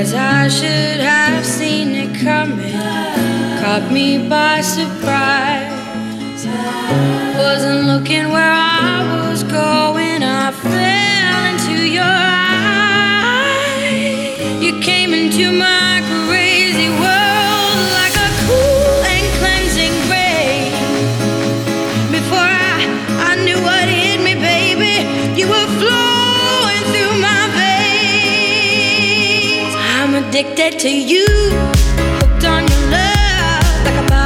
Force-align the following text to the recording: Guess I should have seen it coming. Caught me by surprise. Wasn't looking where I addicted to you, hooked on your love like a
Guess 0.00 0.14
I 0.14 0.48
should 0.48 1.00
have 1.00 1.44
seen 1.44 1.94
it 1.94 2.18
coming. 2.24 2.72
Caught 3.60 3.92
me 3.92 4.30
by 4.30 4.62
surprise. 4.62 6.46
Wasn't 7.36 7.84
looking 7.84 8.30
where 8.30 8.50
I 8.50 8.69
addicted 30.30 30.78
to 30.78 30.88
you, 30.88 31.26
hooked 31.26 32.44
on 32.44 32.62
your 32.68 32.90
love 32.92 33.84
like 33.84 33.98
a 33.98 34.19